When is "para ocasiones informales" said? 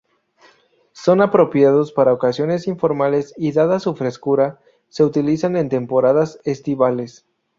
1.91-3.35